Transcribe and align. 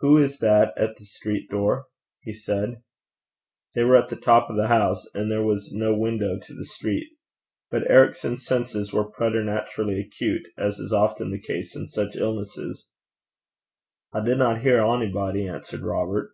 'Who 0.00 0.16
is 0.16 0.38
that 0.38 0.72
at 0.78 0.96
the 0.96 1.04
street 1.04 1.50
door?' 1.50 1.88
he 2.22 2.32
said. 2.32 2.82
They 3.74 3.84
were 3.84 3.98
at 3.98 4.08
the 4.08 4.16
top 4.16 4.48
of 4.48 4.56
the 4.56 4.68
house, 4.68 5.06
and 5.12 5.30
there 5.30 5.42
was 5.42 5.74
no 5.74 5.92
window 5.94 6.38
to 6.38 6.54
the 6.54 6.64
street. 6.64 7.12
But 7.70 7.82
Ericson's 7.90 8.46
senses 8.46 8.94
were 8.94 9.10
preternaturally 9.10 10.00
acute, 10.00 10.48
as 10.56 10.78
is 10.78 10.90
often 10.94 11.32
the 11.32 11.38
case 11.42 11.76
in 11.76 11.86
such 11.88 12.16
illnesses. 12.16 12.88
'I 14.14 14.24
dinna 14.24 14.58
hear 14.58 14.80
onybody,' 14.82 15.46
answered 15.46 15.80
Robert. 15.82 16.32